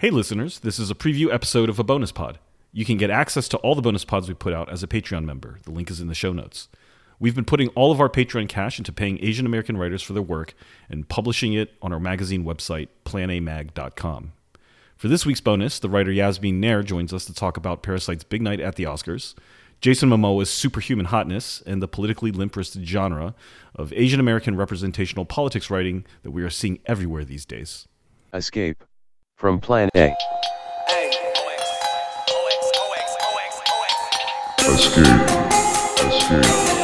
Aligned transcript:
Hey, 0.00 0.10
listeners, 0.10 0.60
this 0.60 0.78
is 0.78 0.92
a 0.92 0.94
preview 0.94 1.34
episode 1.34 1.68
of 1.68 1.80
a 1.80 1.82
bonus 1.82 2.12
pod. 2.12 2.38
You 2.72 2.84
can 2.84 2.98
get 2.98 3.10
access 3.10 3.48
to 3.48 3.56
all 3.56 3.74
the 3.74 3.82
bonus 3.82 4.04
pods 4.04 4.28
we 4.28 4.34
put 4.34 4.52
out 4.52 4.70
as 4.70 4.84
a 4.84 4.86
Patreon 4.86 5.24
member. 5.24 5.58
The 5.64 5.72
link 5.72 5.90
is 5.90 6.00
in 6.00 6.06
the 6.06 6.14
show 6.14 6.32
notes. 6.32 6.68
We've 7.18 7.34
been 7.34 7.44
putting 7.44 7.66
all 7.70 7.90
of 7.90 8.00
our 8.00 8.08
Patreon 8.08 8.48
cash 8.48 8.78
into 8.78 8.92
paying 8.92 9.18
Asian 9.20 9.44
American 9.44 9.76
writers 9.76 10.00
for 10.00 10.12
their 10.12 10.22
work 10.22 10.54
and 10.88 11.08
publishing 11.08 11.52
it 11.52 11.74
on 11.82 11.92
our 11.92 11.98
magazine 11.98 12.44
website, 12.44 12.90
planamag.com. 13.04 14.34
For 14.96 15.08
this 15.08 15.26
week's 15.26 15.40
bonus, 15.40 15.80
the 15.80 15.90
writer 15.90 16.12
Yasmin 16.12 16.60
Nair 16.60 16.84
joins 16.84 17.12
us 17.12 17.24
to 17.24 17.34
talk 17.34 17.56
about 17.56 17.82
Parasite's 17.82 18.22
big 18.22 18.40
night 18.40 18.60
at 18.60 18.76
the 18.76 18.84
Oscars, 18.84 19.34
Jason 19.80 20.10
Momoa's 20.10 20.48
superhuman 20.48 21.06
hotness, 21.06 21.60
and 21.66 21.82
the 21.82 21.88
politically 21.88 22.30
limp-wristed 22.30 22.86
genre 22.86 23.34
of 23.74 23.92
Asian 23.94 24.20
American 24.20 24.54
representational 24.54 25.24
politics 25.24 25.70
writing 25.70 26.06
that 26.22 26.30
we 26.30 26.44
are 26.44 26.50
seeing 26.50 26.78
everywhere 26.86 27.24
these 27.24 27.44
days. 27.44 27.88
Escape 28.32 28.84
from 29.38 29.60
Plan 29.60 29.88
A. 29.94 30.12
Escape. 34.66 35.06
Escape. 36.00 36.77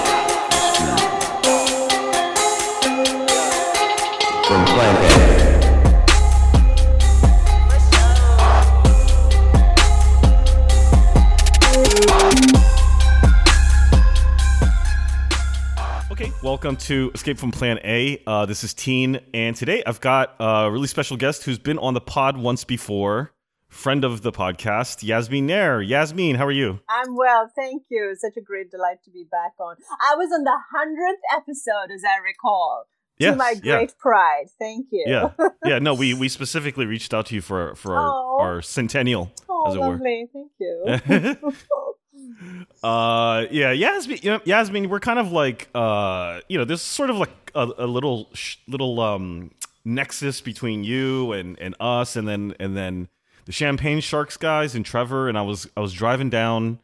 Welcome 16.64 16.80
to 16.80 17.10
Escape 17.14 17.36
from 17.36 17.50
Plan 17.50 17.78
A. 17.84 18.22
Uh, 18.26 18.46
this 18.46 18.64
is 18.64 18.72
Teen, 18.72 19.20
and 19.34 19.54
today 19.54 19.82
I've 19.84 20.00
got 20.00 20.34
a 20.40 20.70
really 20.70 20.86
special 20.86 21.18
guest 21.18 21.44
who's 21.44 21.58
been 21.58 21.78
on 21.78 21.92
the 21.92 22.00
pod 22.00 22.38
once 22.38 22.64
before, 22.64 23.32
friend 23.68 24.02
of 24.02 24.22
the 24.22 24.32
podcast, 24.32 25.02
Yasmin 25.02 25.44
Nair. 25.44 25.82
Yasmin, 25.82 26.36
how 26.36 26.46
are 26.46 26.50
you? 26.50 26.80
I'm 26.88 27.16
well, 27.16 27.50
thank 27.54 27.82
you. 27.90 28.16
Such 28.18 28.38
a 28.38 28.40
great 28.40 28.70
delight 28.70 29.04
to 29.04 29.10
be 29.10 29.26
back 29.30 29.52
on. 29.60 29.76
I 30.10 30.14
was 30.14 30.32
on 30.32 30.44
the 30.44 30.56
hundredth 30.74 31.20
episode, 31.36 31.92
as 31.94 32.00
I 32.02 32.16
recall. 32.24 32.86
Yes, 33.18 33.34
to 33.34 33.36
my 33.36 33.56
yeah. 33.62 33.76
great 33.76 33.98
pride. 33.98 34.46
Thank 34.58 34.86
you. 34.90 35.04
Yeah, 35.06 35.32
yeah. 35.66 35.78
No, 35.80 35.92
we 35.92 36.14
we 36.14 36.30
specifically 36.30 36.86
reached 36.86 37.12
out 37.12 37.26
to 37.26 37.34
you 37.34 37.42
for 37.42 37.74
for 37.74 37.94
our, 37.94 38.08
Oh. 38.08 38.38
our 38.40 38.62
centennial, 38.62 39.30
Oh, 39.50 39.64
as 39.68 39.74
it 39.74 39.80
were. 39.80 39.88
lovely. 39.90 40.30
Thank 40.32 40.52
you. 40.58 41.52
Uh, 42.82 43.46
yeah, 43.50 43.72
Yasmin. 43.72 44.18
You 44.22 44.30
know, 44.32 44.40
Yasmin, 44.44 44.88
we're 44.88 45.00
kind 45.00 45.18
of 45.18 45.32
like, 45.32 45.68
uh, 45.74 46.40
you 46.48 46.58
know, 46.58 46.64
there's 46.64 46.82
sort 46.82 47.10
of 47.10 47.16
like 47.16 47.50
a, 47.54 47.68
a 47.78 47.86
little 47.86 48.28
sh- 48.34 48.56
little 48.68 49.00
um 49.00 49.50
nexus 49.84 50.40
between 50.40 50.84
you 50.84 51.32
and 51.32 51.58
and 51.58 51.74
us, 51.80 52.16
and 52.16 52.28
then 52.28 52.54
and 52.58 52.76
then 52.76 53.08
the 53.46 53.52
Champagne 53.52 54.00
Sharks 54.00 54.36
guys 54.36 54.74
and 54.74 54.84
Trevor. 54.84 55.28
And 55.28 55.38
I 55.38 55.42
was 55.42 55.68
I 55.76 55.80
was 55.80 55.92
driving 55.92 56.30
down 56.30 56.78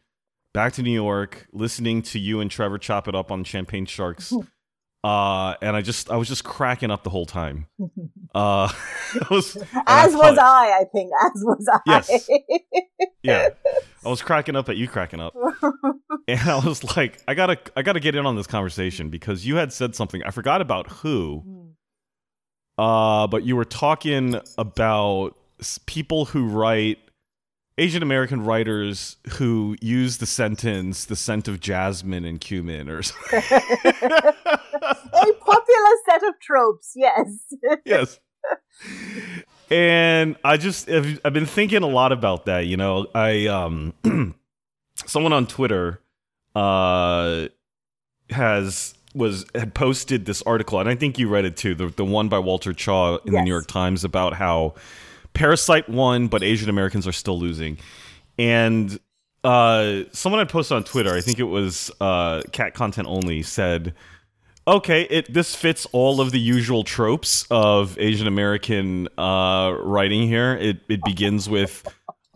back 0.53 0.73
to 0.73 0.81
New 0.81 0.91
York, 0.91 1.47
listening 1.51 2.01
to 2.03 2.19
you 2.19 2.39
and 2.39 2.49
Trevor 2.49 2.77
chop 2.77 3.07
it 3.07 3.15
up 3.15 3.31
on 3.31 3.43
Champagne 3.43 3.85
Sharks. 3.85 4.33
Uh, 5.03 5.55
and 5.61 5.75
I 5.75 5.81
just 5.81 6.11
I 6.11 6.17
was 6.17 6.27
just 6.27 6.43
cracking 6.43 6.91
up 6.91 7.03
the 7.03 7.09
whole 7.09 7.25
time. 7.25 7.67
Uh, 8.33 8.71
was 9.29 9.57
and 9.57 9.67
I 9.85 10.05
as 10.05 10.15
was 10.15 10.37
I, 10.37 10.79
I 10.79 10.85
think. 10.93 11.11
As 11.21 11.31
was 11.43 11.67
I. 11.69 11.79
Yes. 11.85 12.29
yeah 13.23 13.49
i 14.05 14.09
was 14.09 14.21
cracking 14.21 14.55
up 14.55 14.69
at 14.69 14.77
you 14.77 14.87
cracking 14.87 15.19
up 15.19 15.33
and 16.27 16.39
i 16.49 16.65
was 16.65 16.83
like 16.95 17.21
i 17.27 17.33
gotta 17.33 17.57
i 17.75 17.81
gotta 17.81 17.99
get 17.99 18.15
in 18.15 18.25
on 18.25 18.35
this 18.35 18.47
conversation 18.47 19.09
because 19.09 19.45
you 19.45 19.55
had 19.55 19.71
said 19.71 19.95
something 19.95 20.23
i 20.23 20.31
forgot 20.31 20.61
about 20.61 20.89
who 20.89 21.43
uh 22.77 23.27
but 23.27 23.43
you 23.43 23.55
were 23.55 23.65
talking 23.65 24.39
about 24.57 25.37
people 25.85 26.25
who 26.25 26.47
write 26.47 26.97
asian 27.81 28.03
american 28.03 28.43
writers 28.43 29.17
who 29.33 29.75
use 29.81 30.17
the 30.17 30.25
sentence 30.25 31.05
the 31.05 31.15
scent 31.15 31.47
of 31.47 31.59
jasmine 31.59 32.25
and 32.25 32.39
cumin 32.41 32.89
or 32.89 33.01
something 33.03 33.41
a 35.21 35.33
popular 35.33 35.95
set 36.05 36.23
of 36.23 36.39
tropes, 36.39 36.93
yes. 36.95 37.53
yes. 37.85 38.19
And 39.69 40.35
I 40.43 40.57
just 40.57 40.89
I've, 40.89 41.19
I've 41.23 41.33
been 41.33 41.45
thinking 41.45 41.83
a 41.83 41.87
lot 41.87 42.11
about 42.11 42.45
that. 42.45 42.65
You 42.65 42.77
know, 42.77 43.07
I 43.15 43.47
um 43.47 43.93
someone 45.05 45.33
on 45.33 45.47
Twitter 45.47 46.01
uh 46.55 47.47
has 48.29 48.95
was 49.13 49.45
had 49.55 49.73
posted 49.73 50.25
this 50.25 50.41
article, 50.43 50.79
and 50.79 50.89
I 50.89 50.95
think 50.95 51.19
you 51.19 51.29
read 51.29 51.45
it 51.45 51.57
too. 51.57 51.75
The 51.75 51.87
the 51.87 52.05
one 52.05 52.27
by 52.27 52.39
Walter 52.39 52.73
Chaw 52.73 53.17
in 53.25 53.33
the 53.33 53.41
New 53.41 53.51
York 53.51 53.67
Times 53.67 54.03
about 54.03 54.33
how 54.33 54.75
Parasite 55.33 55.89
won, 55.89 56.27
but 56.27 56.43
Asian 56.43 56.69
Americans 56.69 57.07
are 57.07 57.11
still 57.11 57.39
losing. 57.39 57.77
And 58.37 58.99
uh, 59.43 60.03
someone 60.11 60.41
I 60.41 60.45
posted 60.45 60.75
on 60.75 60.83
Twitter, 60.83 61.13
I 61.13 61.21
think 61.21 61.39
it 61.39 61.43
was 61.43 61.91
uh, 61.99 62.41
cat 62.51 62.73
content 62.73 63.07
only, 63.07 63.41
said, 63.41 63.93
"Okay, 64.67 65.03
it 65.03 65.33
this 65.33 65.55
fits 65.55 65.87
all 65.91 66.21
of 66.21 66.31
the 66.31 66.39
usual 66.39 66.83
tropes 66.83 67.45
of 67.49 67.97
Asian 67.97 68.27
American 68.27 69.07
uh, 69.17 69.75
writing 69.79 70.27
here. 70.27 70.53
It 70.55 70.79
it 70.89 71.03
begins 71.03 71.49
with." 71.49 71.87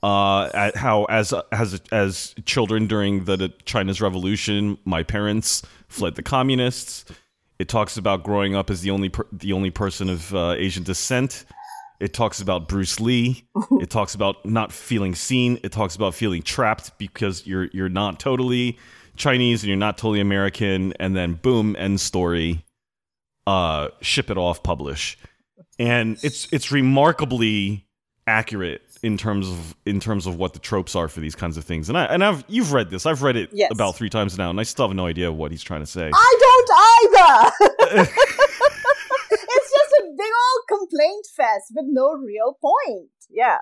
Uh, 0.03 0.69
how 0.75 1.05
as 1.05 1.33
as 1.51 1.81
as 1.91 2.35
children 2.45 2.85
during 2.85 3.25
the, 3.25 3.37
the 3.37 3.49
China's 3.65 3.99
Revolution, 4.01 4.77
my 4.85 5.01
parents 5.01 5.63
fled 5.87 6.13
the 6.13 6.21
communists. 6.21 7.05
It 7.57 7.69
talks 7.69 7.97
about 7.97 8.23
growing 8.23 8.55
up 8.55 8.69
as 8.69 8.81
the 8.81 8.91
only 8.91 9.09
per- 9.09 9.25
the 9.31 9.53
only 9.53 9.71
person 9.71 10.09
of 10.09 10.35
uh, 10.35 10.51
Asian 10.51 10.83
descent. 10.83 11.45
It 11.99 12.13
talks 12.13 12.41
about 12.41 12.67
Bruce 12.67 12.99
Lee. 12.99 13.45
it 13.79 13.89
talks 13.89 14.15
about 14.15 14.45
not 14.45 14.71
feeling 14.71 15.15
seen. 15.15 15.59
It 15.63 15.71
talks 15.71 15.95
about 15.95 16.13
feeling 16.15 16.41
trapped 16.41 16.97
because 16.97 17.45
you're 17.47 17.65
you're 17.73 17.89
not 17.89 18.19
totally 18.19 18.77
Chinese 19.15 19.63
and 19.63 19.69
you're 19.69 19.77
not 19.77 19.97
totally 19.97 20.19
American. 20.19 20.93
And 20.99 21.15
then 21.15 21.33
boom, 21.35 21.75
end 21.77 21.99
story. 22.01 22.63
Uh, 23.47 23.89
ship 24.01 24.29
it 24.31 24.37
off, 24.39 24.63
publish, 24.63 25.17
and 25.77 26.17
it's 26.23 26.47
it's 26.51 26.71
remarkably 26.71 27.85
accurate 28.27 28.81
in 29.03 29.17
terms 29.19 29.47
of 29.47 29.75
in 29.85 29.99
terms 29.99 30.25
of 30.25 30.35
what 30.35 30.53
the 30.53 30.59
tropes 30.59 30.95
are 30.95 31.07
for 31.07 31.19
these 31.19 31.35
kinds 31.35 31.55
of 31.57 31.63
things. 31.63 31.87
And 31.87 31.95
I 31.95 32.05
and 32.05 32.23
I've 32.23 32.43
you've 32.47 32.73
read 32.73 32.89
this. 32.89 33.05
I've 33.05 33.21
read 33.21 33.35
it 33.35 33.51
Yes. 33.53 33.69
about 33.71 33.95
three 33.95 34.09
times 34.09 34.35
now, 34.35 34.49
and 34.49 34.59
I 34.59 34.63
still 34.63 34.87
have 34.87 34.95
no 34.95 35.05
idea 35.05 35.31
what 35.31 35.51
he's 35.51 35.61
trying 35.61 35.81
to 35.81 35.85
say. 35.85 36.09
I 36.11 36.37
don't 36.41 37.55
either. 37.93 38.07
it's 40.25 40.69
just 40.69 40.71
a 40.71 40.77
complaint 40.77 41.25
fest 41.35 41.71
with 41.75 41.85
no 41.87 42.13
real 42.13 42.57
point. 42.59 43.09
Yeah. 43.29 43.59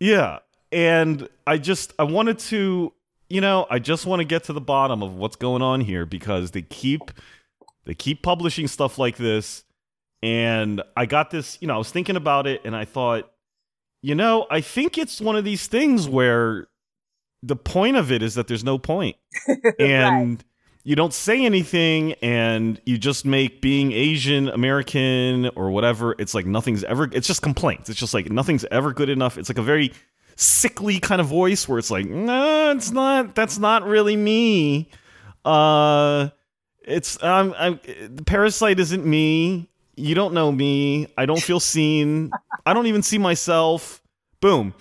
Yeah. 0.00 0.38
And 0.72 1.28
I 1.46 1.58
just 1.58 1.92
I 1.98 2.04
wanted 2.04 2.38
to, 2.40 2.92
you 3.28 3.40
know, 3.40 3.66
I 3.70 3.78
just 3.78 4.06
want 4.06 4.20
to 4.20 4.24
get 4.24 4.44
to 4.44 4.52
the 4.52 4.60
bottom 4.60 5.02
of 5.02 5.14
what's 5.14 5.36
going 5.36 5.62
on 5.62 5.80
here 5.80 6.06
because 6.06 6.50
they 6.50 6.62
keep 6.62 7.10
they 7.84 7.94
keep 7.94 8.22
publishing 8.22 8.66
stuff 8.66 8.98
like 8.98 9.16
this 9.16 9.64
and 10.22 10.82
I 10.96 11.06
got 11.06 11.30
this, 11.30 11.58
you 11.60 11.68
know, 11.68 11.74
I 11.74 11.78
was 11.78 11.90
thinking 11.90 12.16
about 12.16 12.46
it 12.46 12.62
and 12.64 12.74
I 12.74 12.86
thought, 12.86 13.30
you 14.02 14.14
know, 14.14 14.46
I 14.50 14.62
think 14.62 14.96
it's 14.96 15.20
one 15.20 15.36
of 15.36 15.44
these 15.44 15.66
things 15.66 16.08
where 16.08 16.68
the 17.42 17.56
point 17.56 17.96
of 17.96 18.10
it 18.10 18.22
is 18.22 18.34
that 18.34 18.48
there's 18.48 18.64
no 18.64 18.78
point. 18.78 19.16
And 19.78 20.42
you 20.86 20.94
don't 20.94 21.14
say 21.14 21.44
anything 21.44 22.12
and 22.22 22.78
you 22.84 22.98
just 22.98 23.24
make 23.24 23.62
being 23.62 23.92
Asian 23.92 24.48
American 24.48 25.48
or 25.56 25.70
whatever, 25.70 26.14
it's 26.18 26.34
like 26.34 26.44
nothing's 26.44 26.84
ever 26.84 27.08
it's 27.10 27.26
just 27.26 27.40
complaints. 27.40 27.88
It's 27.88 27.98
just 27.98 28.12
like 28.12 28.30
nothing's 28.30 28.66
ever 28.66 28.92
good 28.92 29.08
enough. 29.08 29.38
It's 29.38 29.48
like 29.48 29.58
a 29.58 29.62
very 29.62 29.92
sickly 30.36 31.00
kind 31.00 31.22
of 31.22 31.26
voice 31.26 31.66
where 31.66 31.78
it's 31.78 31.90
like, 31.90 32.06
no, 32.06 32.72
it's 32.72 32.90
not 32.90 33.34
that's 33.34 33.58
not 33.58 33.84
really 33.86 34.14
me. 34.14 34.90
Uh 35.42 36.28
it's 36.82 37.20
um 37.22 37.54
I'm 37.56 37.80
the 37.84 38.24
parasite 38.24 38.78
isn't 38.78 39.06
me. 39.06 39.70
You 39.96 40.14
don't 40.14 40.34
know 40.34 40.52
me. 40.52 41.08
I 41.16 41.24
don't 41.24 41.42
feel 41.42 41.60
seen. 41.60 42.30
I 42.66 42.74
don't 42.74 42.88
even 42.88 43.02
see 43.02 43.16
myself. 43.16 44.02
Boom. 44.40 44.74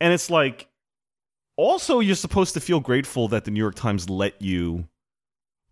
And 0.00 0.12
it's 0.12 0.30
like 0.30 0.68
also 1.56 1.98
you're 1.98 2.14
supposed 2.14 2.54
to 2.54 2.60
feel 2.60 2.78
grateful 2.78 3.26
that 3.28 3.44
the 3.44 3.50
New 3.50 3.58
York 3.58 3.74
Times 3.74 4.08
let 4.08 4.40
you 4.40 4.86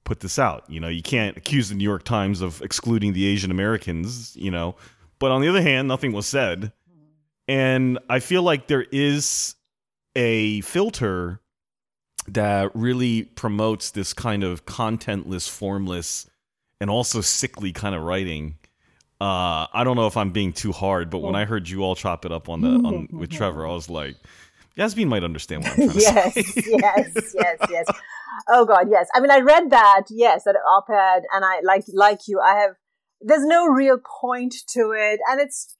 put 0.06 0.20
this 0.20 0.38
out. 0.38 0.64
You 0.68 0.80
know, 0.80 0.88
you 0.88 1.02
can't 1.02 1.36
accuse 1.36 1.68
the 1.68 1.74
New 1.74 1.84
York 1.84 2.04
Times 2.04 2.40
of 2.40 2.62
excluding 2.62 3.12
the 3.12 3.26
Asian 3.26 3.50
Americans, 3.50 4.34
you 4.36 4.50
know. 4.50 4.76
But 5.18 5.32
on 5.32 5.42
the 5.42 5.48
other 5.48 5.60
hand, 5.60 5.88
nothing 5.88 6.12
was 6.12 6.26
said. 6.26 6.72
And 7.48 7.98
I 8.08 8.20
feel 8.20 8.42
like 8.42 8.68
there 8.68 8.86
is 8.90 9.54
a 10.14 10.62
filter 10.62 11.40
that 12.28 12.74
really 12.74 13.24
promotes 13.24 13.90
this 13.90 14.12
kind 14.14 14.42
of 14.42 14.64
contentless, 14.64 15.48
formless, 15.48 16.28
and 16.80 16.88
also 16.88 17.20
sickly 17.20 17.72
kind 17.72 17.94
of 17.94 18.02
writing. 18.02 18.58
Uh, 19.20 19.66
I 19.72 19.82
don't 19.84 19.96
know 19.96 20.06
if 20.06 20.16
I'm 20.16 20.30
being 20.30 20.52
too 20.52 20.72
hard, 20.72 21.10
but 21.10 21.18
when 21.18 21.34
I 21.34 21.44
heard 21.44 21.68
you 21.68 21.82
all 21.82 21.94
chop 21.94 22.24
it 22.24 22.32
up 22.32 22.48
on 22.48 22.60
the 22.60 22.68
on 22.68 23.08
with 23.12 23.30
Trevor, 23.30 23.66
I 23.66 23.72
was 23.72 23.88
like, 23.88 24.16
Yasmin 24.74 25.08
might 25.08 25.24
understand 25.24 25.62
what 25.62 25.72
I'm 25.72 25.76
trying 25.76 25.90
to 25.90 26.00
yes, 26.00 26.36
yes, 26.66 27.34
yes, 27.34 27.58
yes. 27.70 27.86
Oh 28.48 28.64
God, 28.64 28.88
yes. 28.90 29.08
I 29.14 29.20
mean, 29.20 29.30
I 29.30 29.40
read 29.40 29.70
that, 29.70 30.04
yes, 30.10 30.44
that 30.44 30.56
op-ed, 30.56 31.24
and 31.32 31.44
I 31.44 31.60
like 31.62 31.84
like 31.92 32.20
you. 32.28 32.40
I 32.40 32.58
have 32.60 32.76
there's 33.20 33.44
no 33.44 33.66
real 33.66 33.98
point 34.20 34.54
to 34.68 34.92
it. 34.96 35.20
And 35.30 35.40
it's, 35.40 35.76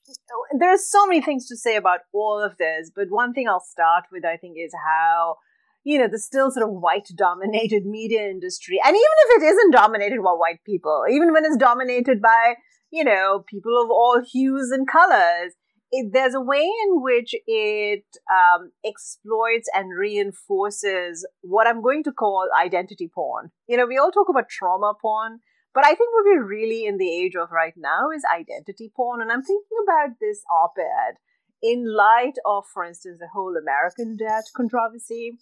there's 0.59 0.91
so 0.91 1.07
many 1.07 1.21
things 1.21 1.47
to 1.49 1.57
say 1.57 1.77
about 1.77 2.01
all 2.13 2.43
of 2.43 2.57
this. 2.59 2.91
But 2.95 3.07
one 3.11 3.33
thing 3.33 3.49
I'll 3.49 3.61
start 3.61 4.05
with, 4.11 4.25
I 4.25 4.37
think, 4.37 4.57
is 4.59 4.73
how, 4.85 5.37
you 5.85 5.99
know, 5.99 6.09
the 6.09 6.19
still 6.19 6.51
sort 6.51 6.69
of 6.69 6.75
white 6.75 7.09
dominated 7.15 7.85
media 7.85 8.29
industry. 8.29 8.81
And 8.85 8.95
even 8.95 9.01
if 9.01 9.43
it 9.43 9.47
isn't 9.47 9.73
dominated 9.73 10.23
by 10.23 10.33
white 10.33 10.65
people, 10.65 11.05
even 11.11 11.33
when 11.33 11.45
it's 11.45 11.57
dominated 11.57 12.23
by, 12.23 12.55
you 12.91 13.05
know, 13.05 13.45
people 13.49 13.81
of 13.81 13.91
all 13.91 14.23
hues 14.33 14.71
and 14.71 14.89
colors, 14.89 15.55
it, 15.93 16.13
there's 16.13 16.35
a 16.35 16.41
way 16.41 16.69
in 16.85 17.03
which 17.03 17.35
it 17.47 18.05
um, 18.31 18.73
exploits 18.85 19.69
and 19.75 19.97
reinforces 19.97 21.27
what 21.43 21.67
I'm 21.67 21.83
going 21.83 22.03
to 22.05 22.13
call 22.13 22.49
identity 22.59 23.11
porn. 23.13 23.51
You 23.69 23.77
know, 23.77 23.87
we 23.87 23.99
all 23.99 24.11
talk 24.11 24.29
about 24.29 24.49
trauma 24.49 24.95
porn, 25.01 25.41
but 25.75 25.85
I 25.85 25.95
think 25.95 26.13
what 26.13 26.25
we're 26.25 26.45
really 26.45 26.87
in 26.87 26.99
the 26.99 27.15
age 27.15 27.37
of 27.37 27.51
right 27.53 27.75
now 27.77 28.11
is 28.15 28.25
identity 28.35 28.91
porn. 28.95 29.21
And 29.21 29.31
I'm 29.31 29.43
thinking 29.43 29.79
about 29.85 30.17
this 30.21 30.43
op 30.51 30.75
ed 30.79 31.17
in 31.63 31.85
light 31.95 32.35
of, 32.45 32.65
for 32.73 32.85
instance, 32.85 33.19
the 33.21 33.29
whole 33.33 33.55
American 33.57 34.17
Dirt 34.17 34.45
controversy. 34.57 35.39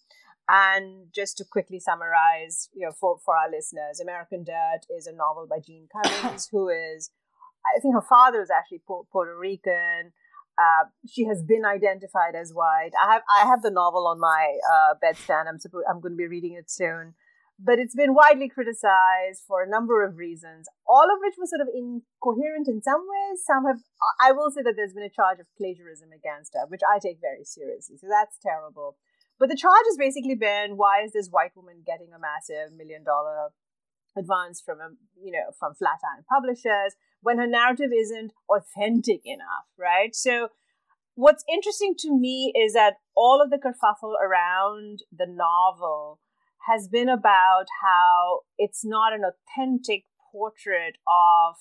And 0.46 1.06
just 1.14 1.38
to 1.38 1.44
quickly 1.44 1.80
summarize, 1.80 2.68
you 2.74 2.84
know, 2.84 2.92
for, 2.92 3.16
for 3.24 3.34
our 3.34 3.50
listeners, 3.50 3.98
American 3.98 4.44
Dirt 4.44 4.80
is 4.94 5.06
a 5.06 5.12
novel 5.12 5.46
by 5.48 5.56
Jeanine 5.56 5.88
Cummins, 5.90 6.48
who 6.52 6.68
is, 6.68 7.10
I 7.64 7.80
think 7.80 7.94
her 7.94 8.02
father 8.02 8.42
is 8.42 8.50
actually 8.50 8.82
Puerto 8.86 9.38
Rican. 9.38 10.12
Uh, 10.56 10.86
she 11.08 11.24
has 11.26 11.42
been 11.42 11.64
identified 11.64 12.34
as 12.38 12.52
white. 12.54 12.94
I 12.94 13.14
have 13.14 13.22
I 13.26 13.46
have 13.46 13.62
the 13.62 13.70
novel 13.74 14.06
on 14.06 14.20
my 14.20 14.58
uh, 14.62 14.94
bedstand. 15.02 15.48
I'm 15.48 15.58
supposed 15.58 15.86
I'm 15.90 16.00
going 16.00 16.14
to 16.14 16.16
be 16.16 16.28
reading 16.30 16.54
it 16.54 16.70
soon, 16.70 17.14
but 17.58 17.78
it's 17.78 17.94
been 17.94 18.14
widely 18.14 18.48
criticized 18.48 19.42
for 19.48 19.62
a 19.62 19.68
number 19.68 20.06
of 20.06 20.16
reasons. 20.16 20.68
All 20.86 21.10
of 21.10 21.18
which 21.18 21.34
were 21.34 21.50
sort 21.50 21.66
of 21.66 21.74
incoherent 21.74 22.70
in 22.70 22.82
some 22.82 23.02
ways. 23.02 23.42
Some 23.42 23.66
have. 23.66 23.82
I 24.22 24.30
will 24.30 24.50
say 24.50 24.62
that 24.62 24.74
there's 24.76 24.94
been 24.94 25.02
a 25.02 25.10
charge 25.10 25.40
of 25.40 25.50
plagiarism 25.58 26.14
against 26.14 26.54
her, 26.54 26.70
which 26.70 26.86
I 26.86 27.02
take 27.02 27.18
very 27.20 27.42
seriously. 27.42 27.96
So 27.98 28.06
that's 28.06 28.38
terrible. 28.38 28.96
But 29.38 29.50
the 29.50 29.58
charge 29.58 29.86
has 29.90 29.98
basically 29.98 30.38
been: 30.38 30.78
Why 30.78 31.02
is 31.02 31.10
this 31.10 31.34
white 31.34 31.56
woman 31.58 31.82
getting 31.84 32.14
a 32.14 32.22
massive 32.22 32.70
million 32.78 33.02
dollar 33.02 33.50
advance 34.16 34.60
from 34.60 34.80
a 34.80 34.90
you 35.22 35.32
know 35.32 35.52
from 35.58 35.74
Flatiron 35.74 36.24
Publishers? 36.28 36.94
when 37.24 37.38
her 37.38 37.46
narrative 37.46 37.90
isn't 37.92 38.32
authentic 38.48 39.22
enough, 39.24 39.66
right? 39.78 40.14
So, 40.14 40.48
what's 41.14 41.42
interesting 41.50 41.94
to 42.00 42.16
me 42.16 42.52
is 42.54 42.74
that 42.74 42.94
all 43.16 43.42
of 43.42 43.50
the 43.50 43.56
kerfuffle 43.56 44.14
around 44.22 45.00
the 45.10 45.26
novel 45.26 46.20
has 46.68 46.86
been 46.86 47.08
about 47.08 47.66
how 47.82 48.40
it's 48.58 48.84
not 48.84 49.12
an 49.12 49.22
authentic 49.24 50.04
portrait 50.30 50.96
of 51.08 51.56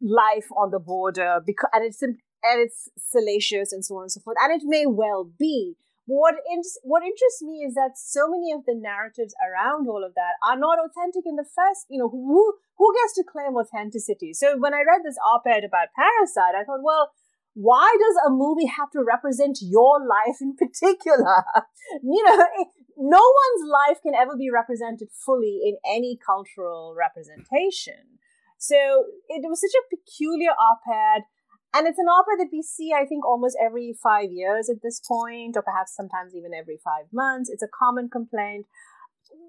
life 0.00 0.48
on 0.56 0.70
the 0.70 0.80
border 0.80 1.40
because 1.44 1.70
and 1.72 1.84
it's 1.84 2.02
and 2.02 2.18
it's 2.42 2.88
salacious 2.98 3.72
and 3.72 3.84
so 3.84 3.96
on 3.96 4.02
and 4.02 4.12
so 4.12 4.20
forth 4.20 4.36
and 4.42 4.52
it 4.52 4.66
may 4.66 4.84
well 4.84 5.30
be 5.38 5.76
what 6.06 6.34
in, 6.50 6.62
what 6.82 7.02
interests 7.02 7.42
me 7.42 7.62
is 7.62 7.74
that 7.74 7.94
so 7.94 8.26
many 8.28 8.50
of 8.52 8.66
the 8.66 8.74
narratives 8.74 9.34
around 9.38 9.86
all 9.86 10.02
of 10.04 10.14
that 10.14 10.34
are 10.42 10.58
not 10.58 10.78
authentic 10.82 11.22
in 11.26 11.36
the 11.36 11.46
first. 11.46 11.86
You 11.88 12.00
know, 12.00 12.08
who 12.08 12.54
who 12.76 12.94
gets 12.94 13.14
to 13.14 13.24
claim 13.24 13.54
authenticity? 13.54 14.34
So 14.34 14.58
when 14.58 14.74
I 14.74 14.82
read 14.82 15.02
this 15.04 15.18
op-ed 15.22 15.62
about 15.62 15.94
Parasite, 15.94 16.58
I 16.58 16.64
thought, 16.64 16.82
well, 16.82 17.12
why 17.54 17.94
does 17.98 18.16
a 18.26 18.30
movie 18.30 18.66
have 18.66 18.90
to 18.92 19.04
represent 19.04 19.58
your 19.62 20.00
life 20.00 20.40
in 20.40 20.56
particular? 20.58 21.44
you 22.02 22.24
know, 22.24 22.46
no 22.98 23.22
one's 23.22 23.70
life 23.70 23.98
can 24.02 24.14
ever 24.14 24.36
be 24.36 24.50
represented 24.50 25.08
fully 25.14 25.60
in 25.64 25.76
any 25.86 26.18
cultural 26.18 26.94
representation. 26.98 28.18
So 28.58 28.76
it 29.28 29.42
was 29.42 29.60
such 29.60 29.74
a 29.74 29.90
peculiar 29.90 30.50
op-ed 30.50 31.22
and 31.74 31.86
it's 31.86 31.98
an 31.98 32.08
opera 32.08 32.36
that 32.38 32.52
we 32.52 32.62
see, 32.62 32.92
I 32.92 33.06
think, 33.06 33.24
almost 33.24 33.56
every 33.60 33.94
five 34.02 34.30
years 34.30 34.68
at 34.68 34.82
this 34.82 35.00
point, 35.00 35.56
or 35.56 35.62
perhaps 35.62 35.96
sometimes 35.96 36.34
even 36.34 36.52
every 36.52 36.78
five 36.84 37.06
months. 37.12 37.48
It's 37.48 37.62
a 37.62 37.68
common 37.68 38.10
complaint. 38.10 38.66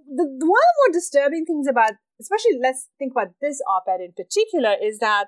The, 0.07 0.23
the 0.23 0.47
one 0.47 0.63
of 0.63 0.71
the 0.71 0.79
more 0.87 0.93
disturbing 0.93 1.45
things 1.45 1.67
about, 1.67 1.93
especially 2.21 2.59
let's 2.61 2.87
think 2.97 3.11
about 3.11 3.35
this 3.41 3.61
op 3.67 3.85
ed 3.91 3.99
in 3.99 4.13
particular, 4.13 4.75
is 4.81 4.99
that 4.99 5.27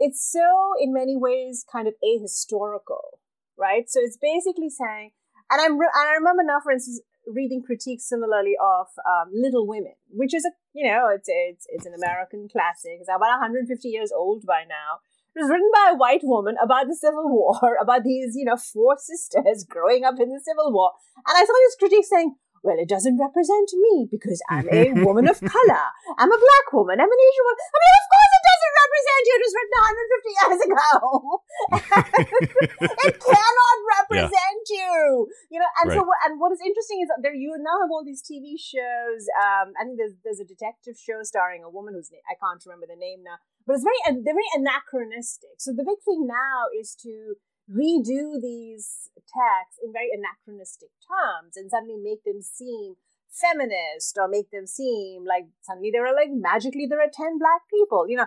it's 0.00 0.18
so, 0.18 0.74
in 0.80 0.92
many 0.92 1.16
ways, 1.16 1.64
kind 1.70 1.86
of 1.86 1.94
ahistorical, 2.02 3.22
right? 3.56 3.88
So 3.88 4.00
it's 4.02 4.18
basically 4.20 4.70
saying, 4.70 5.12
and, 5.48 5.60
I'm, 5.60 5.78
and 5.78 6.08
I 6.08 6.14
remember 6.18 6.42
now, 6.42 6.58
for 6.60 6.72
instance, 6.72 7.00
reading 7.24 7.62
critiques 7.62 8.08
similarly 8.08 8.54
of 8.58 8.86
um, 9.06 9.30
Little 9.32 9.64
Women, 9.64 9.94
which 10.10 10.34
is 10.34 10.44
a, 10.44 10.50
you 10.72 10.90
know, 10.90 11.06
it's, 11.14 11.28
it's, 11.30 11.66
it's 11.68 11.86
an 11.86 11.94
American 11.94 12.48
classic. 12.50 12.98
It's 12.98 13.08
about 13.08 13.38
150 13.38 13.88
years 13.88 14.10
old 14.10 14.42
by 14.44 14.64
now 14.66 15.06
it 15.34 15.40
was 15.40 15.50
written 15.50 15.70
by 15.72 15.92
a 15.92 15.96
white 15.96 16.22
woman 16.22 16.56
about 16.62 16.86
the 16.86 16.96
Civil 16.96 17.28
War, 17.28 17.76
about 17.82 18.04
these, 18.04 18.34
you 18.36 18.44
know, 18.44 18.56
four 18.56 18.96
sisters 18.98 19.64
growing 19.68 20.04
up 20.04 20.20
in 20.20 20.28
the 20.28 20.40
Civil 20.40 20.72
War. 20.72 20.92
And 21.16 21.36
I 21.36 21.44
saw 21.44 21.52
this 21.52 21.76
critique 21.78 22.06
saying, 22.08 22.36
well, 22.62 22.78
it 22.78 22.86
doesn't 22.86 23.18
represent 23.18 23.74
me 23.74 24.06
because 24.06 24.38
I'm 24.46 24.70
a 24.70 24.94
woman 25.06 25.26
of 25.26 25.42
color. 25.42 25.86
I'm 26.14 26.30
a 26.30 26.38
black 26.38 26.66
woman. 26.70 26.94
I'm 27.02 27.10
an 27.10 27.22
Asian 27.26 27.44
woman. 27.50 27.58
I 27.58 27.78
mean, 27.82 27.96
of 27.98 28.06
course 28.06 28.32
it 28.38 28.44
doesn't 28.46 28.74
represent 28.82 29.22
you. 29.26 29.34
It 29.34 29.42
was 29.42 29.54
written 29.58 29.78
150 29.82 30.30
years 30.38 30.60
ago. 30.62 30.86
it 33.10 33.16
cannot 33.18 33.78
represent 33.98 34.62
yeah. 34.70 34.78
you. 34.78 35.26
You 35.50 35.58
know, 35.58 35.70
and 35.82 35.86
right. 35.90 35.98
so 35.98 36.06
and 36.06 36.38
what 36.38 36.54
is 36.54 36.62
interesting 36.62 37.02
is 37.02 37.10
that 37.10 37.18
there 37.26 37.34
you 37.34 37.50
now 37.58 37.82
have 37.82 37.90
all 37.90 38.06
these 38.06 38.22
TV 38.22 38.54
shows. 38.54 39.26
Um, 39.42 39.74
I 39.74 39.82
think 39.82 39.98
there's 39.98 40.14
there's 40.22 40.38
a 40.38 40.46
detective 40.46 40.94
show 40.94 41.26
starring 41.26 41.66
a 41.66 41.70
woman 41.70 41.98
whose 41.98 42.14
name 42.14 42.22
I 42.30 42.38
can't 42.38 42.62
remember 42.62 42.86
the 42.86 42.98
name 42.98 43.26
now, 43.26 43.42
but 43.66 43.74
it's 43.74 43.84
very 43.84 44.22
they're 44.22 44.34
very 44.34 44.52
anachronistic. 44.54 45.58
So 45.58 45.72
the 45.72 45.84
big 45.84 46.02
thing 46.04 46.26
now 46.26 46.66
is 46.78 46.94
to 47.02 47.36
redo 47.70 48.40
these 48.40 49.10
texts 49.16 49.78
in 49.82 49.92
very 49.92 50.10
anachronistic 50.12 50.90
terms 51.06 51.56
and 51.56 51.70
suddenly 51.70 51.96
make 51.96 52.24
them 52.24 52.42
seem 52.42 52.94
feminist 53.30 54.18
or 54.18 54.28
make 54.28 54.50
them 54.50 54.66
seem 54.66 55.24
like 55.24 55.46
suddenly 55.62 55.90
there 55.90 56.06
are 56.06 56.14
like 56.14 56.28
magically 56.30 56.86
there 56.86 57.00
are 57.00 57.10
10 57.10 57.38
black 57.38 57.62
people 57.72 58.06
you 58.06 58.16
know 58.16 58.26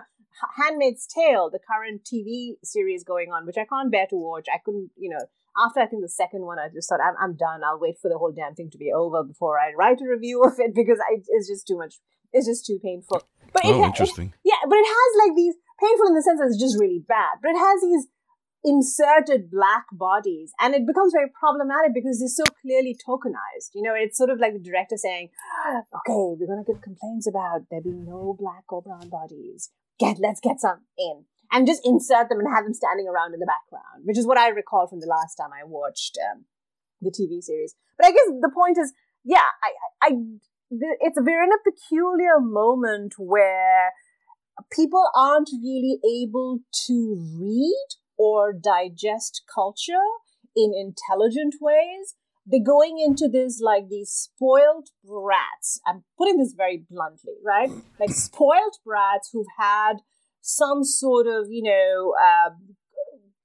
handmaid's 0.56 1.06
tale 1.06 1.48
the 1.48 1.60
current 1.62 2.02
tv 2.02 2.54
series 2.64 3.04
going 3.04 3.30
on 3.30 3.46
which 3.46 3.56
i 3.56 3.64
can't 3.64 3.92
bear 3.92 4.06
to 4.08 4.16
watch 4.16 4.46
i 4.52 4.58
couldn't 4.64 4.90
you 4.96 5.08
know 5.08 5.26
after 5.58 5.80
i 5.80 5.86
think 5.86 6.02
the 6.02 6.08
second 6.08 6.42
one 6.42 6.58
i 6.58 6.68
just 6.72 6.88
thought 6.88 7.00
i'm, 7.00 7.14
I'm 7.20 7.36
done. 7.36 7.62
I'll 7.64 7.80
wait 7.80 7.96
for 8.00 8.08
the 8.08 8.18
whole 8.18 8.32
damn 8.32 8.54
thing 8.54 8.70
to 8.70 8.78
be 8.78 8.92
over 8.92 9.22
before 9.24 9.58
i 9.58 9.72
write 9.76 10.00
a 10.00 10.08
review 10.08 10.42
of 10.48 10.58
it 10.58 10.74
because 10.74 10.98
I, 11.00 11.22
it's 11.28 11.48
just 11.48 11.66
too 11.66 11.76
much 11.76 11.96
it's 12.32 12.46
just 12.46 12.66
too 12.66 12.78
painful. 12.82 13.22
But 13.52 13.62
oh, 13.64 13.82
it, 13.82 13.86
interesting. 13.86 14.28
it, 14.28 14.40
yeah 14.44 14.60
but 14.68 14.76
it 14.76 14.86
has 14.86 15.10
like 15.26 15.36
these 15.36 15.54
painful 15.80 16.08
in 16.08 16.14
the 16.14 16.22
sense 16.22 16.40
that 16.40 16.48
it's 16.48 16.60
just 16.60 16.78
really 16.78 17.02
bad 17.06 17.40
but 17.40 17.50
it 17.50 17.58
has 17.58 17.80
these 17.80 18.06
inserted 18.64 19.48
black 19.50 19.86
bodies 19.92 20.52
and 20.60 20.74
it 20.74 20.86
becomes 20.86 21.12
very 21.14 21.30
problematic 21.38 21.94
because 21.94 22.18
they're 22.18 22.44
so 22.44 22.44
clearly 22.60 22.96
tokenized. 23.08 23.70
You 23.74 23.82
know 23.82 23.94
it's 23.94 24.18
sort 24.18 24.30
of 24.30 24.40
like 24.40 24.52
the 24.52 24.58
director 24.58 24.96
saying 24.96 25.30
ah, 25.64 25.82
okay 26.02 26.34
we're 26.36 26.50
going 26.50 26.64
to 26.64 26.72
get 26.72 26.82
complaints 26.82 27.26
about 27.26 27.62
there 27.70 27.80
being 27.80 28.04
no 28.04 28.36
black 28.38 28.64
or 28.68 28.82
brown 28.82 29.08
bodies. 29.08 29.70
Get 29.98 30.18
let's 30.18 30.40
get 30.40 30.60
some 30.60 30.82
in 30.98 31.24
and 31.52 31.66
just 31.66 31.82
insert 31.84 32.28
them 32.28 32.38
and 32.38 32.48
have 32.54 32.64
them 32.64 32.74
standing 32.74 33.08
around 33.08 33.34
in 33.34 33.40
the 33.40 33.46
background 33.46 34.04
which 34.04 34.18
is 34.18 34.26
what 34.26 34.38
i 34.38 34.48
recall 34.48 34.86
from 34.86 35.00
the 35.00 35.06
last 35.06 35.34
time 35.36 35.50
i 35.52 35.64
watched 35.64 36.18
um, 36.30 36.44
the 37.00 37.10
tv 37.10 37.42
series 37.42 37.74
but 37.98 38.06
i 38.06 38.10
guess 38.10 38.26
the 38.40 38.50
point 38.54 38.78
is 38.78 38.92
yeah 39.24 39.48
i 39.62 39.70
i, 40.02 40.08
I 40.08 40.16
it's 41.00 41.18
we're 41.20 41.44
in 41.44 41.50
a 41.50 41.70
peculiar 41.70 42.40
moment 42.40 43.14
where 43.18 43.92
people 44.72 45.08
aren't 45.14 45.50
really 45.62 45.98
able 46.04 46.60
to 46.86 47.36
read 47.38 47.86
or 48.18 48.52
digest 48.52 49.42
culture 49.52 49.92
in 50.54 50.72
intelligent 50.74 51.56
ways. 51.60 52.14
They're 52.46 52.60
going 52.64 52.98
into 52.98 53.28
this 53.28 53.60
like 53.60 53.88
these 53.88 54.10
spoiled 54.10 54.88
brats. 55.04 55.80
I'm 55.86 56.04
putting 56.16 56.38
this 56.38 56.54
very 56.56 56.84
bluntly, 56.88 57.34
right? 57.44 57.70
Like 57.98 58.10
spoiled 58.10 58.76
brats 58.84 59.30
who've 59.32 59.46
had 59.58 59.94
some 60.46 60.84
sort 60.84 61.26
of, 61.26 61.46
you 61.50 61.62
know, 61.62 62.14
uh, 62.20 62.50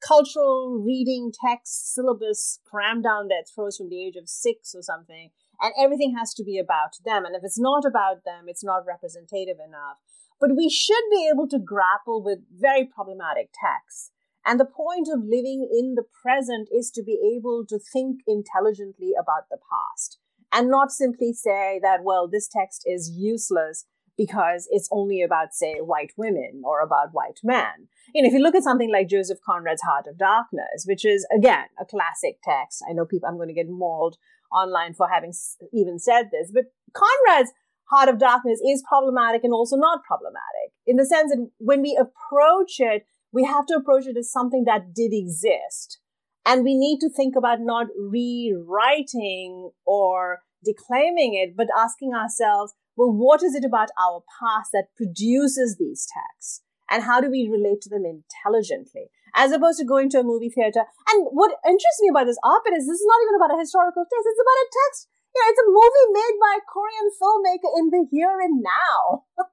cultural 0.05 0.81
reading 0.85 1.31
text 1.45 1.93
syllabus 1.93 2.59
crammed 2.65 3.03
down 3.03 3.27
their 3.27 3.43
throats 3.43 3.77
from 3.77 3.89
the 3.89 4.03
age 4.03 4.15
of 4.15 4.27
six 4.29 4.73
or 4.75 4.81
something. 4.81 5.29
And 5.59 5.73
everything 5.79 6.15
has 6.17 6.33
to 6.35 6.43
be 6.43 6.57
about 6.57 6.97
them. 7.05 7.23
And 7.25 7.35
if 7.35 7.43
it's 7.43 7.59
not 7.59 7.85
about 7.85 8.23
them, 8.25 8.45
it's 8.47 8.63
not 8.63 8.85
representative 8.87 9.57
enough. 9.59 9.97
But 10.39 10.55
we 10.57 10.69
should 10.69 11.03
be 11.11 11.29
able 11.31 11.47
to 11.49 11.59
grapple 11.59 12.23
with 12.23 12.39
very 12.51 12.85
problematic 12.85 13.49
texts 13.53 14.11
and 14.45 14.59
the 14.59 14.65
point 14.65 15.07
of 15.13 15.23
living 15.23 15.69
in 15.71 15.95
the 15.95 16.03
present 16.23 16.69
is 16.71 16.89
to 16.91 17.03
be 17.03 17.35
able 17.37 17.65
to 17.67 17.77
think 17.77 18.21
intelligently 18.27 19.11
about 19.19 19.49
the 19.49 19.57
past 19.57 20.17
and 20.51 20.69
not 20.69 20.91
simply 20.91 21.31
say 21.33 21.79
that, 21.81 22.03
well, 22.03 22.27
this 22.27 22.47
text 22.47 22.83
is 22.85 23.11
useless 23.15 23.85
because 24.21 24.67
it's 24.69 24.89
only 24.91 25.23
about, 25.23 25.53
say, 25.53 25.77
white 25.79 26.11
women 26.15 26.61
or 26.63 26.81
about 26.81 27.09
white 27.11 27.39
men. 27.43 27.87
You 28.13 28.21
know, 28.21 28.27
if 28.27 28.33
you 28.33 28.39
look 28.39 28.55
at 28.55 28.63
something 28.63 28.91
like 28.91 29.09
Joseph 29.09 29.39
Conrad's 29.43 29.81
Heart 29.81 30.05
of 30.07 30.17
Darkness, 30.17 30.85
which 30.85 31.05
is, 31.05 31.25
again, 31.35 31.65
a 31.79 31.85
classic 31.85 32.37
text. 32.43 32.83
I 32.87 32.93
know 32.93 33.05
people, 33.05 33.27
I'm 33.27 33.37
going 33.37 33.47
to 33.47 33.53
get 33.55 33.69
mauled 33.69 34.17
online 34.53 34.93
for 34.93 35.07
having 35.07 35.33
even 35.73 35.97
said 35.97 36.29
this, 36.31 36.51
but 36.53 36.65
Conrad's 36.93 37.51
Heart 37.89 38.09
of 38.09 38.19
Darkness 38.19 38.61
is 38.61 38.83
problematic 38.87 39.43
and 39.43 39.53
also 39.53 39.75
not 39.75 40.03
problematic 40.03 40.71
in 40.85 40.97
the 40.97 41.05
sense 41.05 41.31
that 41.31 41.49
when 41.57 41.81
we 41.81 41.99
approach 41.99 42.79
it, 42.79 43.05
we 43.33 43.43
have 43.43 43.65
to 43.67 43.75
approach 43.75 44.05
it 44.05 44.17
as 44.17 44.31
something 44.31 44.65
that 44.65 44.93
did 44.93 45.13
exist. 45.13 45.99
And 46.45 46.63
we 46.63 46.75
need 46.75 46.99
to 46.99 47.09
think 47.09 47.35
about 47.35 47.59
not 47.61 47.87
rewriting 47.97 49.71
or 49.85 50.41
declaiming 50.63 51.33
it, 51.33 51.55
but 51.55 51.67
asking 51.75 52.13
ourselves, 52.13 52.73
well, 53.01 53.17
what 53.17 53.41
is 53.41 53.55
it 53.57 53.65
about 53.65 53.89
our 53.97 54.21
past 54.37 54.69
that 54.77 54.93
produces 54.95 55.77
these 55.81 56.05
texts? 56.05 56.61
And 56.85 57.01
how 57.01 57.17
do 57.17 57.31
we 57.31 57.49
relate 57.49 57.81
to 57.81 57.89
them 57.89 58.05
intelligently? 58.05 59.09
As 59.33 59.49
opposed 59.51 59.79
to 59.79 59.85
going 59.85 60.09
to 60.11 60.19
a 60.19 60.27
movie 60.27 60.53
theater. 60.53 60.85
And 61.09 61.25
what 61.33 61.57
interests 61.65 62.01
me 62.03 62.13
about 62.13 62.27
this 62.29 62.37
op-ed 62.43 62.77
is 62.77 62.85
this 62.85 63.01
is 63.01 63.09
not 63.09 63.23
even 63.25 63.41
about 63.41 63.55
a 63.55 63.59
historical 63.59 64.05
text. 64.05 64.27
It's 64.29 64.43
about 64.45 64.61
a 64.61 64.69
text 64.69 65.07
you 65.33 65.39
know, 65.39 65.49
it's 65.49 65.63
a 65.63 65.69
movie 65.71 66.07
made 66.11 66.37
by 66.43 66.53
a 66.59 66.63
Korean 66.67 67.07
filmmaker 67.15 67.71
in 67.79 67.89
the 67.89 68.05
here 68.11 68.37
and 68.43 68.61
now. 68.61 69.23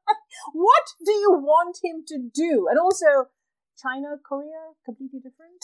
what 0.53 0.87
do 1.07 1.13
you 1.13 1.39
want 1.39 1.79
him 1.83 2.03
to 2.09 2.19
do? 2.35 2.67
And 2.69 2.79
also, 2.81 3.31
China, 3.81 4.19
Korea, 4.27 4.75
completely 4.85 5.21
different. 5.21 5.63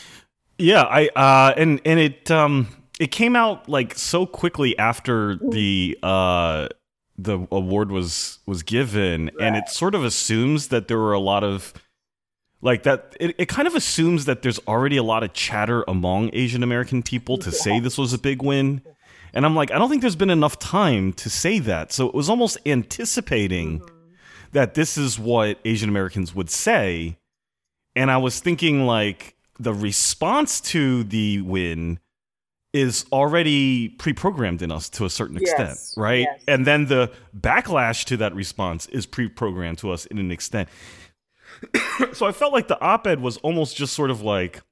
Yeah, 0.58 0.84
I 0.84 1.08
uh, 1.14 1.52
and 1.54 1.82
and 1.84 2.00
it 2.00 2.30
um 2.30 2.68
it 2.98 3.10
came 3.10 3.36
out 3.36 3.68
like 3.68 3.94
so 3.94 4.26
quickly 4.26 4.76
after 4.78 5.36
mm. 5.36 5.50
the 5.50 5.98
uh 6.02 6.68
the 7.18 7.46
award 7.50 7.90
was 7.90 8.40
was 8.46 8.62
given, 8.62 9.26
right. 9.26 9.34
and 9.40 9.56
it 9.56 9.68
sort 9.68 9.94
of 9.94 10.04
assumes 10.04 10.68
that 10.68 10.88
there 10.88 10.98
were 10.98 11.14
a 11.14 11.20
lot 11.20 11.42
of 11.44 11.72
like 12.62 12.82
that 12.82 13.16
it, 13.20 13.34
it 13.38 13.48
kind 13.48 13.68
of 13.68 13.74
assumes 13.74 14.24
that 14.24 14.42
there's 14.42 14.58
already 14.66 14.96
a 14.96 15.02
lot 15.02 15.22
of 15.22 15.32
chatter 15.32 15.84
among 15.86 16.30
asian 16.32 16.62
american 16.62 17.02
people 17.02 17.36
to 17.36 17.52
say 17.52 17.80
this 17.80 17.98
was 17.98 18.12
a 18.12 18.18
big 18.18 18.42
win 18.42 18.82
and 19.32 19.44
i'm 19.44 19.54
like 19.54 19.70
i 19.70 19.78
don't 19.78 19.88
think 19.88 20.00
there's 20.00 20.16
been 20.16 20.30
enough 20.30 20.58
time 20.58 21.12
to 21.12 21.28
say 21.28 21.58
that 21.58 21.92
so 21.92 22.08
it 22.08 22.14
was 22.14 22.28
almost 22.28 22.58
anticipating 22.66 23.80
mm-hmm. 23.80 23.96
that 24.52 24.74
this 24.74 24.96
is 24.96 25.18
what 25.18 25.58
asian 25.64 25.88
americans 25.88 26.34
would 26.34 26.50
say 26.50 27.16
and 27.94 28.10
i 28.10 28.16
was 28.16 28.40
thinking 28.40 28.86
like 28.86 29.36
the 29.58 29.74
response 29.74 30.60
to 30.60 31.04
the 31.04 31.40
win 31.42 31.98
is 32.72 33.06
already 33.12 33.88
pre-programmed 33.90 34.60
in 34.60 34.70
us 34.70 34.88
to 34.90 35.04
a 35.04 35.10
certain 35.10 35.36
extent 35.36 35.70
yes, 35.70 35.94
right 35.96 36.26
yes. 36.30 36.42
and 36.46 36.66
then 36.66 36.86
the 36.86 37.10
backlash 37.38 38.04
to 38.04 38.16
that 38.16 38.34
response 38.34 38.86
is 38.86 39.06
pre-programmed 39.06 39.78
to 39.78 39.90
us 39.90 40.04
in 40.06 40.18
an 40.18 40.30
extent 40.30 40.68
so 42.12 42.26
I 42.26 42.32
felt 42.32 42.52
like 42.52 42.68
the 42.68 42.80
op-ed 42.80 43.20
was 43.20 43.36
almost 43.38 43.76
just 43.76 43.94
sort 43.94 44.10
of 44.10 44.22
like 44.22 44.62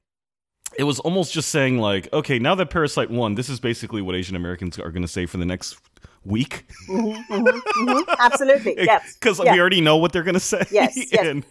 it 0.76 0.84
was 0.84 0.98
almost 1.00 1.32
just 1.32 1.50
saying 1.50 1.78
like, 1.78 2.12
okay, 2.12 2.38
now 2.38 2.54
that 2.56 2.70
Parasite 2.70 3.10
won, 3.10 3.36
this 3.36 3.48
is 3.48 3.60
basically 3.60 4.02
what 4.02 4.14
Asian 4.14 4.34
Americans 4.34 4.78
are 4.78 4.90
going 4.90 5.02
to 5.02 5.08
say 5.08 5.26
for 5.26 5.36
the 5.36 5.44
next 5.44 5.78
week. 6.24 6.66
Mm-hmm, 6.88 7.32
mm-hmm, 7.32 7.88
mm-hmm. 7.88 8.14
Absolutely, 8.18 8.74
yes. 8.78 9.14
Because 9.14 9.40
yeah. 9.42 9.52
we 9.52 9.60
already 9.60 9.80
know 9.80 9.96
what 9.96 10.12
they're 10.12 10.22
going 10.22 10.34
to 10.34 10.40
say. 10.40 10.64
Yes, 10.70 10.96
yes. 11.12 11.26
and 11.26 11.44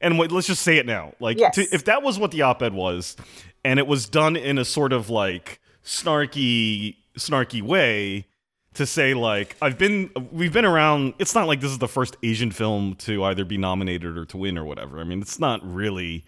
and 0.00 0.18
what, 0.18 0.32
let's 0.32 0.46
just 0.46 0.62
say 0.62 0.78
it 0.78 0.86
now. 0.86 1.12
Like, 1.20 1.38
yes. 1.38 1.54
to, 1.54 1.62
if 1.72 1.84
that 1.84 2.02
was 2.02 2.18
what 2.18 2.32
the 2.32 2.42
op-ed 2.42 2.74
was, 2.74 3.16
and 3.64 3.78
it 3.78 3.86
was 3.86 4.08
done 4.08 4.36
in 4.36 4.58
a 4.58 4.64
sort 4.64 4.92
of 4.92 5.10
like 5.10 5.60
snarky, 5.84 6.96
snarky 7.16 7.62
way, 7.62 8.26
to 8.74 8.86
say 8.86 9.14
like 9.14 9.56
I've 9.60 9.78
been 9.78 10.10
we've 10.30 10.52
been 10.52 10.64
around 10.64 11.14
it's 11.18 11.34
not 11.34 11.46
like 11.46 11.60
this 11.60 11.70
is 11.70 11.78
the 11.78 11.88
first 11.88 12.16
Asian 12.22 12.50
film 12.50 12.94
to 12.96 13.24
either 13.24 13.44
be 13.44 13.58
nominated 13.58 14.16
or 14.16 14.24
to 14.26 14.36
win 14.36 14.56
or 14.56 14.64
whatever. 14.64 15.00
I 15.00 15.04
mean, 15.04 15.20
it's 15.20 15.38
not 15.38 15.60
really 15.62 16.24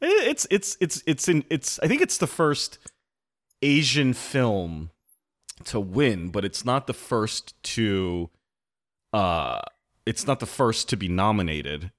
it's 0.00 0.46
it's 0.50 0.76
it's 0.80 1.02
it's 1.06 1.28
in 1.28 1.44
it's 1.50 1.78
I 1.80 1.88
think 1.88 2.00
it's 2.00 2.18
the 2.18 2.26
first 2.26 2.78
Asian 3.62 4.14
film 4.14 4.90
to 5.64 5.80
win, 5.80 6.30
but 6.30 6.44
it's 6.44 6.64
not 6.64 6.86
the 6.86 6.94
first 6.94 7.60
to 7.62 8.30
uh 9.12 9.60
it's 10.06 10.26
not 10.26 10.40
the 10.40 10.46
first 10.46 10.88
to 10.90 10.96
be 10.96 11.08
nominated. 11.08 11.90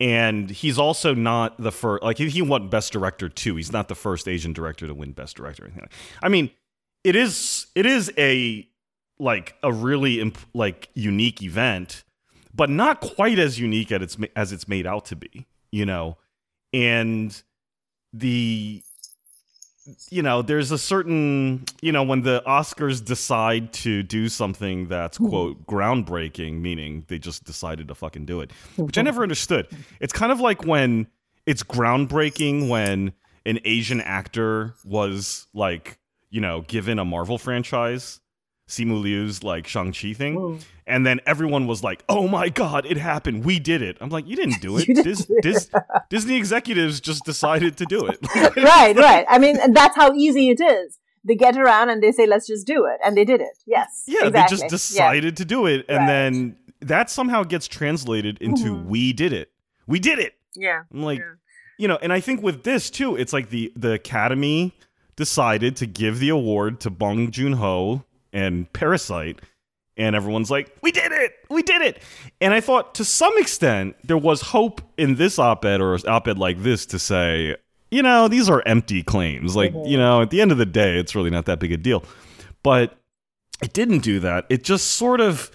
And 0.00 0.48
he's 0.48 0.78
also 0.78 1.14
not 1.14 1.58
the 1.58 1.70
first 1.70 2.02
like 2.02 2.16
he 2.16 2.40
won 2.40 2.68
best 2.68 2.92
director 2.92 3.28
too. 3.28 3.56
He's 3.56 3.72
not 3.72 3.88
the 3.88 3.94
first 3.94 4.26
Asian 4.26 4.54
director 4.54 4.86
to 4.86 4.94
win 4.94 5.12
best 5.12 5.36
director. 5.36 5.70
I 6.22 6.28
mean, 6.30 6.50
it 7.04 7.14
is 7.14 7.66
it 7.74 7.84
is 7.84 8.10
a 8.16 8.66
like 9.18 9.56
a 9.62 9.72
really 9.72 10.20
imp- 10.20 10.38
like 10.54 10.88
unique 10.94 11.42
event, 11.42 12.02
but 12.54 12.70
not 12.70 13.02
quite 13.02 13.38
as 13.38 13.58
unique 13.60 13.92
as 13.92 14.00
it's 14.02 14.16
as 14.34 14.52
it's 14.52 14.66
made 14.66 14.86
out 14.86 15.04
to 15.06 15.16
be, 15.16 15.46
you 15.70 15.84
know. 15.84 16.16
And 16.72 17.40
the 18.12 18.82
you 20.10 20.22
know, 20.22 20.42
there's 20.42 20.70
a 20.70 20.78
certain, 20.78 21.64
you 21.80 21.92
know, 21.92 22.02
when 22.02 22.22
the 22.22 22.42
Oscars 22.46 23.04
decide 23.04 23.72
to 23.74 24.02
do 24.02 24.28
something 24.28 24.88
that's 24.88 25.18
hmm. 25.18 25.28
quote 25.28 25.66
groundbreaking, 25.66 26.60
meaning 26.60 27.04
they 27.08 27.18
just 27.18 27.44
decided 27.44 27.88
to 27.88 27.94
fucking 27.94 28.26
do 28.26 28.40
it, 28.40 28.52
which 28.76 28.98
I 28.98 29.02
hmm. 29.02 29.06
never 29.06 29.22
understood. 29.22 29.68
It's 30.00 30.12
kind 30.12 30.32
of 30.32 30.40
like 30.40 30.64
when 30.64 31.06
it's 31.46 31.62
groundbreaking 31.62 32.68
when 32.68 33.12
an 33.46 33.58
Asian 33.64 34.00
actor 34.00 34.74
was 34.84 35.46
like, 35.54 35.98
you 36.30 36.40
know, 36.40 36.62
given 36.62 36.98
a 36.98 37.04
Marvel 37.04 37.38
franchise 37.38 38.20
Simu 38.70 39.02
Liu's 39.02 39.42
like 39.42 39.66
Shang-Chi 39.66 40.12
thing. 40.14 40.36
Whoa. 40.36 40.58
And 40.86 41.04
then 41.04 41.20
everyone 41.26 41.66
was 41.66 41.82
like, 41.84 42.02
oh 42.08 42.26
my 42.28 42.48
God, 42.48 42.86
it 42.86 42.96
happened. 42.96 43.44
We 43.44 43.58
did 43.58 43.82
it. 43.82 43.96
I'm 44.00 44.08
like, 44.10 44.26
you 44.26 44.36
didn't 44.36 44.60
do 44.62 44.76
it. 44.78 44.86
didn't 44.86 45.04
Dis- 45.04 45.26
do 45.26 45.34
it. 45.36 45.42
Dis- 45.42 45.70
Disney 46.08 46.36
executives 46.36 47.00
just 47.00 47.24
decided 47.24 47.76
to 47.78 47.84
do 47.84 48.06
it. 48.06 48.18
right, 48.56 48.96
right. 48.96 49.26
I 49.28 49.38
mean, 49.38 49.58
that's 49.72 49.96
how 49.96 50.12
easy 50.14 50.48
it 50.50 50.60
is. 50.60 50.98
They 51.24 51.34
get 51.34 51.56
around 51.58 51.90
and 51.90 52.02
they 52.02 52.12
say, 52.12 52.26
let's 52.26 52.46
just 52.46 52.66
do 52.66 52.86
it. 52.86 52.98
And 53.04 53.16
they 53.16 53.24
did 53.24 53.40
it. 53.40 53.58
Yes. 53.66 54.04
Yeah, 54.06 54.26
exactly. 54.26 54.40
they 54.40 54.46
just 54.62 54.68
decided 54.70 55.36
to 55.36 55.44
do 55.44 55.66
it. 55.66 55.84
And 55.88 55.98
Right. 55.98 56.06
then 56.06 56.56
that 56.80 57.10
somehow 57.10 57.42
gets 57.44 57.68
translated 57.68 58.38
into 58.40 58.74
Mhm. 58.74 58.86
we 58.86 59.12
did 59.12 59.32
it. 59.32 59.50
We 59.86 59.98
did 59.98 60.18
it. 60.18 60.34
Yeah. 60.56 60.82
I'm 60.94 61.02
like, 61.02 61.18
Yeah. 61.18 61.34
you 61.78 61.88
know, 61.88 61.98
and 62.00 62.12
I 62.12 62.20
think 62.20 62.42
with 62.42 62.62
this 62.62 62.88
too, 62.90 63.16
it's 63.16 63.32
like 63.32 63.50
the 63.50 63.70
the 63.76 63.92
Academy 63.92 64.72
decided 65.16 65.76
to 65.76 65.86
give 65.86 66.18
the 66.20 66.30
award 66.30 66.80
to 66.80 66.90
Bong 66.90 67.30
Joon 67.30 67.52
Ho 67.54 68.04
and 68.32 68.72
Parasite, 68.72 69.40
and 69.96 70.14
everyone's 70.16 70.50
like, 70.50 70.74
"We 70.82 70.92
did 70.92 71.12
it! 71.12 71.32
We 71.50 71.62
did 71.62 71.82
it!" 71.82 72.02
And 72.40 72.54
I 72.54 72.60
thought, 72.60 72.94
to 72.96 73.04
some 73.04 73.36
extent, 73.38 73.96
there 74.04 74.16
was 74.18 74.40
hope 74.40 74.80
in 74.96 75.16
this 75.16 75.38
op-ed 75.38 75.80
or 75.80 75.98
op-ed 76.08 76.38
like 76.38 76.62
this 76.62 76.86
to 76.86 76.98
say, 76.98 77.56
you 77.90 78.02
know, 78.02 78.28
these 78.28 78.48
are 78.48 78.62
empty 78.66 79.02
claims. 79.02 79.56
Like, 79.56 79.72
Mhm. 79.74 79.88
you 79.90 79.98
know, 79.98 80.22
at 80.22 80.30
the 80.30 80.40
end 80.40 80.52
of 80.52 80.58
the 80.58 80.66
day, 80.66 80.98
it's 80.98 81.14
really 81.14 81.30
not 81.30 81.46
that 81.46 81.58
big 81.58 81.72
a 81.72 81.76
deal. 81.76 82.04
But 82.62 82.96
it 83.62 83.72
didn't 83.72 83.98
do 84.00 84.20
that. 84.20 84.46
It 84.48 84.62
just 84.64 84.92
sort 84.92 85.20
of. 85.20 85.50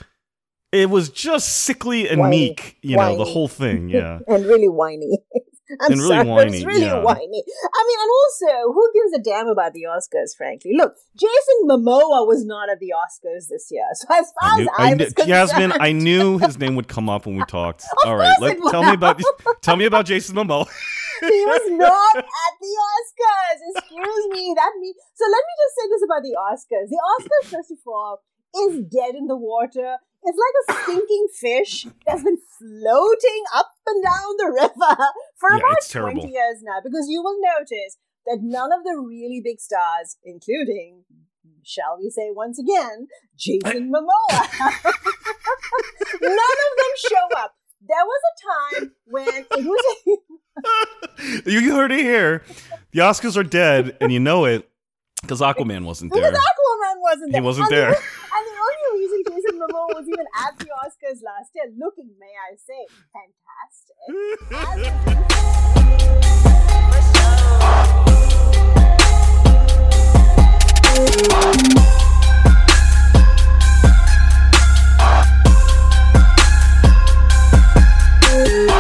It 0.71 0.89
was 0.89 1.07
just 1.09 1.63
sickly 1.63 2.09
and 2.09 2.19
Whiny. 2.19 2.49
meek, 2.49 2.77
you 2.81 2.97
know, 2.97 3.15
the 3.15 3.23
whole 3.23 3.47
thing, 3.47 3.87
yeah. 3.89 4.19
and 4.27 4.45
really 4.45 4.67
whiny. 4.67 5.17
I'm 5.69 5.91
And 5.91 6.01
really 6.01 6.07
sorry, 6.07 6.25
but 6.25 6.31
whiny, 6.31 6.57
It's 6.57 6.65
really 6.65 6.81
yeah. 6.85 7.01
whiny. 7.01 7.19
I 7.19 7.81
mean, 7.87 7.99
and 8.01 8.11
also, 8.21 8.73
who 8.73 8.91
gives 8.93 9.13
a 9.13 9.21
damn 9.21 9.47
about 9.47 9.73
the 9.73 9.85
Oscars? 9.89 10.35
Frankly, 10.37 10.71
look, 10.75 10.93
Jason 11.15 11.67
Momoa 11.67 12.27
was 12.27 12.45
not 12.45 12.69
at 12.69 12.79
the 12.79 12.93
Oscars 12.93 13.47
this 13.49 13.67
year, 13.71 13.85
so 13.93 14.07
as 14.11 14.31
far 14.39 14.51
I 14.51 14.57
knew, 14.57 14.63
as 14.63 14.69
I 14.77 14.83
I, 14.83 14.93
knew, 14.93 15.03
was 15.05 15.13
concerned, 15.13 15.27
Jasmine, 15.27 15.73
I 15.79 15.91
knew 15.91 16.37
his 16.45 16.59
name 16.59 16.75
would 16.75 16.87
come 16.87 17.09
up 17.09 17.25
when 17.25 17.35
we 17.35 17.43
talked. 17.45 17.83
All 18.05 18.15
right, 18.15 18.35
let, 18.39 18.57
tell 18.69 18.83
me 18.83 18.93
about 18.93 19.21
tell 19.61 19.75
me 19.75 19.85
about 19.85 20.05
Jason 20.05 20.35
Momoa. 20.35 20.67
he 21.21 21.45
was 21.47 21.65
not 21.71 22.17
at 22.17 22.53
the 22.59 22.73
Oscars. 22.91 23.59
Excuse 23.75 24.25
me. 24.31 24.53
That 24.55 24.71
me. 24.79 24.93
So 25.15 25.25
let 25.25 25.41
me 25.41 25.53
just 25.63 25.73
say 25.75 25.85
this 25.89 26.03
about 26.03 26.23
the 26.23 26.35
Oscars. 26.35 26.87
The 26.89 26.99
Oscars, 26.99 27.45
first 27.55 27.71
of 27.71 27.77
all, 27.87 28.21
is 28.63 28.83
dead 28.85 29.15
in 29.15 29.27
the 29.27 29.35
water. 29.35 29.97
It's 30.23 30.39
like 30.39 30.77
a 30.77 30.83
stinking 30.83 31.27
fish 31.39 31.85
that's 32.05 32.23
been 32.23 32.37
floating 32.57 33.43
up 33.53 33.71
and 33.85 34.03
down 34.03 34.37
the 34.37 34.51
river 34.51 34.95
for 35.37 35.51
Yeah, 35.51 35.57
about 35.57 35.87
20 35.87 36.21
years 36.21 36.63
now. 36.63 36.79
Because 36.83 37.07
you 37.09 37.21
will 37.21 37.37
notice 37.39 37.97
that 38.25 38.39
none 38.41 38.71
of 38.71 38.83
the 38.83 38.97
really 38.97 39.41
big 39.43 39.59
stars, 39.59 40.17
including, 40.23 41.03
shall 41.63 41.99
we 42.01 42.09
say 42.09 42.31
once 42.31 42.57
again, 42.57 43.07
Jason 43.37 43.91
Momoa, 43.91 44.49
none 46.21 46.33
of 46.33 46.71
them 46.79 46.93
show 46.97 47.37
up. 47.37 47.55
There 47.87 48.03
was 48.03 48.21
a 48.31 48.79
time 48.81 48.91
when 49.05 49.27
it 49.27 49.65
was 49.65 50.19
you 51.45 51.75
heard 51.75 51.91
it 51.91 51.99
here. 51.99 52.43
The 52.91 52.99
Oscars 52.99 53.37
are 53.37 53.43
dead, 53.43 53.97
and 54.01 54.11
you 54.11 54.19
know 54.19 54.45
it 54.45 54.67
because 55.21 55.41
Aquaman 55.41 55.83
wasn't 55.83 56.13
there. 56.13 56.31
Because. 56.31 56.39
Aquaman 56.39 57.01
wasn't 57.01 57.31
there. 57.31 57.41
He 57.41 57.45
wasn't 57.45 57.69
there. 57.69 57.95
Jason 59.55 59.67
Momoa 59.67 59.95
was 59.95 60.07
even 60.07 60.25
at 60.47 60.57
the 60.59 60.65
Oscars 60.65 61.21
last 61.23 61.51
year, 61.55 61.65
looking, 61.77 62.09
may 62.19 62.33
I 62.51 62.55
say, 62.57 62.87
fantastic. 63.13 63.95
Thank 64.51 64.85
you. 78.69 78.74